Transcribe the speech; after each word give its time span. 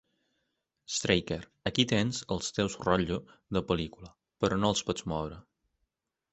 Straeker: 0.93 1.37
aquí 1.71 1.85
tens 1.91 2.23
els 2.37 2.49
teus 2.59 2.79
rotllo 2.87 3.21
de 3.59 3.65
pel·lícula, 3.71 4.13
però 4.43 4.61
no 4.65 4.75
els 4.75 4.85
pots 4.91 5.09
moure. 5.15 5.43